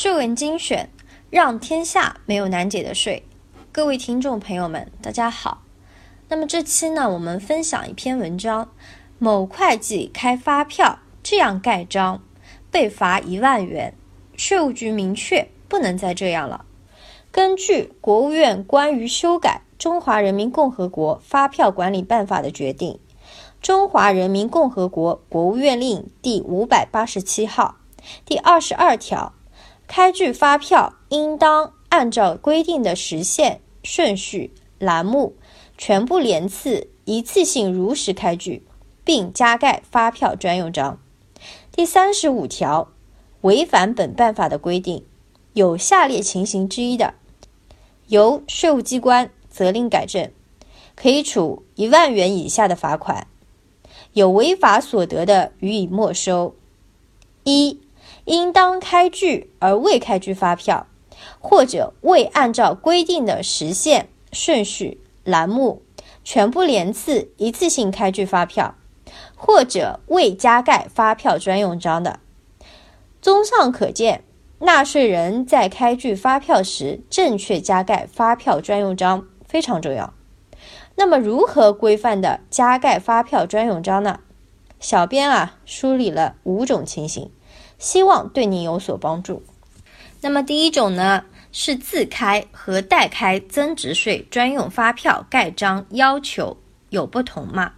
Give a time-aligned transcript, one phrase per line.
[0.00, 0.88] 税文精选，
[1.28, 3.24] 让天下没有难解的税。
[3.72, 5.64] 各位听众朋友们，大家好。
[6.28, 8.70] 那么这期呢，我们分享一篇文章：
[9.18, 12.22] 某会计开发票这样盖章，
[12.70, 13.92] 被罚一万元。
[14.36, 16.64] 税务局明确不能再这样了。
[17.32, 22.92] 根据国务院关于修改《中华人民共和国发票管理办法》的决定，
[23.60, 27.78] 《中华人民共和国国务院令》第五百八十七号
[28.24, 29.34] 第二十二条。
[29.88, 35.34] 开具发票应当按照规定的时限、顺序、栏目，
[35.78, 38.62] 全部连次、一次性如实开具，
[39.02, 41.00] 并加盖发票专用章。
[41.72, 42.88] 第三十五条，
[43.40, 45.04] 违反本办法的规定，
[45.54, 47.14] 有下列情形之一的，
[48.08, 50.30] 由税务机关责令改正，
[50.94, 53.26] 可以处一万元以下的罚款；
[54.12, 56.54] 有违法所得的，予以没收。
[57.44, 57.80] 一
[58.28, 60.86] 应当开具而未开具发票，
[61.40, 65.82] 或者未按照规定的时限、顺序、栏目
[66.22, 68.74] 全部连次一次性开具发票，
[69.34, 72.20] 或者未加盖发票专用章的。
[73.22, 74.22] 综上可见，
[74.58, 80.12] 纳税人在开具发票时正确加盖发票专用章非常重要。
[80.96, 84.20] 那么，如何规范的加盖发票专用章呢？
[84.80, 87.30] 小编啊，梳理了五种情形。
[87.78, 89.44] 希望对您有所帮助。
[90.20, 96.56] 那么第一种呢，是自开和代开增值税专用发票盖章要求
[96.90, 97.74] 有不同吗？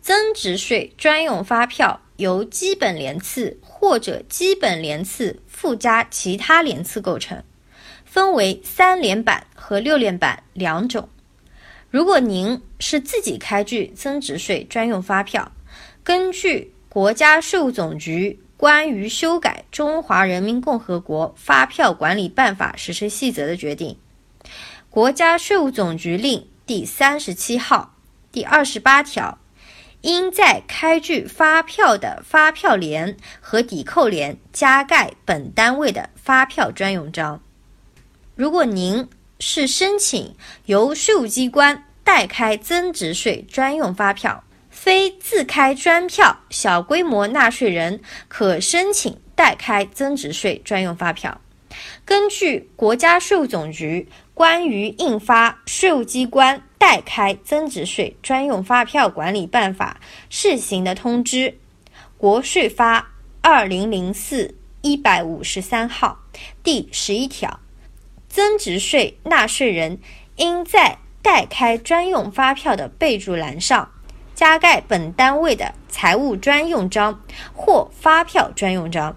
[0.00, 7.42] 增值税专用发票由基本连次或者基本连次附加其他连次构成，
[8.04, 11.08] 分为三连版和六连版两种。
[11.90, 15.50] 如果您是自己开具增值税专用发票，
[16.08, 18.40] 根据国家税务总局。
[18.56, 23.98] 关于修改《中华人民共和国发票管理办法实施细则》的决定，
[24.88, 27.94] 国家税务总局令第三十七号
[28.32, 29.38] 第二十八条，
[30.00, 37.40] 应在开具发票的发票联和抵扣联加盖本单位的发票专用章。
[38.34, 39.06] 如果您
[39.38, 40.34] 是申请
[40.64, 44.42] 由税务机关代开增值税专用发票，
[44.80, 51.40] 非自开专票小规模纳税人可申请代开增值税专用发票。
[52.04, 60.00] 根据国家税务总局关于印发税务机关代开增值税专用发票管理办法
[60.30, 61.58] 试行的通知
[62.16, 63.10] （国税发
[63.40, 66.20] 二零零四一百五十三号）
[66.62, 67.58] 第十一条，
[68.28, 69.98] 增值税纳税人
[70.36, 73.90] 应在代开专用发票的备注栏上。
[74.38, 77.20] 加盖本单位的财务专用章
[77.52, 79.16] 或发票专用章。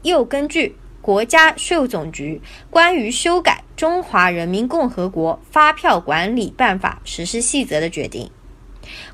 [0.00, 2.40] 又根据国家税务总局
[2.70, 8.30] 关于修改《中华人民共和国发票管理办法实施细则》的决定，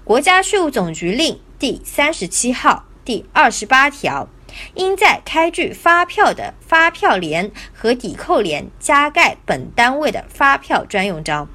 [0.05, 4.29] 国家税务总局令第三十七号第二十八条，
[4.75, 11.49] 应在开具发票的发票联和抵扣联加盖本单位的发票专用章。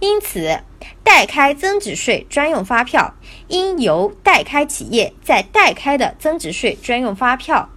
[0.00, 0.60] 因此，
[1.04, 3.14] 代开增值税专用发票
[3.48, 7.68] 应由代开企业在代开的增值税专用发票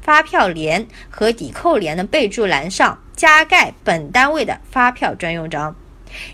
[0.00, 5.76] 发票联和抵扣联的备注栏上加盖本单位的发票专用章。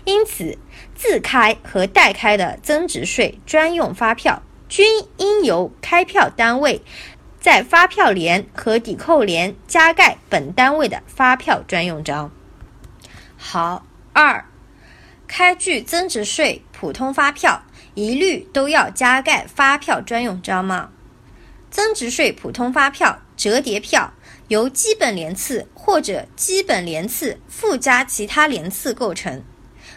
[0.05, 0.57] 因此，
[0.95, 4.87] 自开和代开的增值税专用发票均
[5.17, 6.81] 应由开票单位
[7.41, 12.31] 在发票联和抵扣联加盖本单位的发票专用章。
[13.37, 14.45] 好，二。
[15.27, 17.63] 开具增值税普通发票，
[17.93, 20.89] 一律都要加盖发票专用章吗？
[21.69, 24.13] 增值税普通发票折叠票
[24.47, 29.43] 由基本连次或者基本连次附加其他连次构成，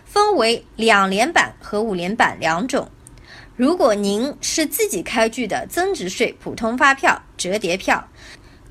[0.05, 2.91] 分为两连版和五连版两种。
[3.55, 8.09] 如果您是自己开具的增值税普通发票折叠票，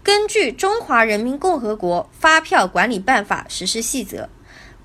[0.04, 4.24] 根据《中华人民共和国发票管理办法实施细则》。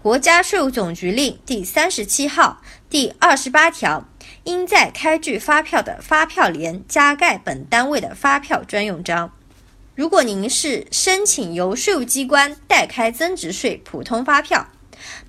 [0.03, 2.61] 国家税务总局令第三十七号
[2.91, 4.05] 第二十八条，
[4.43, 9.33] 应在开具发票的发票联加盖本单位的发票专用章。
[9.95, 14.67] 如果您是申请由税务机关代开增值税普通发票，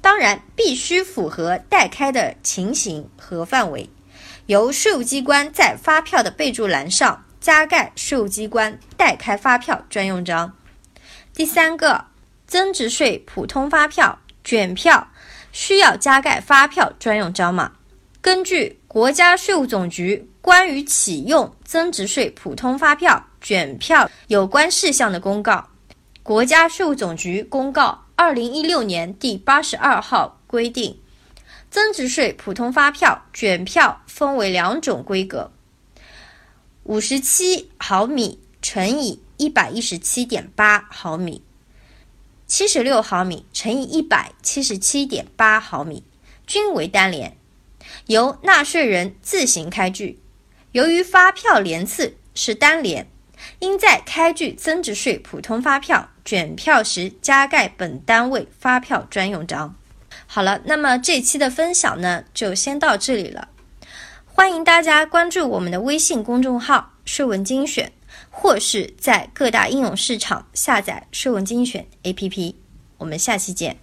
[0.01, 3.87] 当然必须符合代开的情形和范围，
[4.47, 10.51] 由税务机关在发票的备注栏上加盖税务机关代开发票专用章。
[11.31, 12.05] 第三个，
[12.47, 14.17] 增值税普通发票。
[14.43, 15.07] 卷票
[15.51, 17.73] 需要加盖发票专用章吗？
[18.21, 25.69] 根据国家税务总局关于启用增值税普通发票卷票有关事项的公告，
[26.21, 30.97] 国家税务总局公告二零一六年第八十二号规定，
[31.69, 35.51] 增值税普通发票卷票分为两种规格：
[36.83, 41.41] 五十七毫米乘以一百一十七点八毫米，
[42.55, 46.03] 七十六毫米乘以一百七十七点八毫米，
[46.45, 47.35] 均为单联，
[48.05, 50.19] 由纳税人自行开具。
[50.71, 53.09] 由于发票联次是单联，
[53.57, 59.75] 应在开具增值税普通发票卷票时加盖本单位发票专用章。
[60.27, 63.49] 好了，那么这期的分享呢，就先到这里了。
[64.25, 67.91] 欢迎大家关注我们的微信公众号“税文精选”，
[68.29, 72.55] 或是在各大应用市场下载“税文精选 ”APP。
[72.97, 73.77] 我们下期见。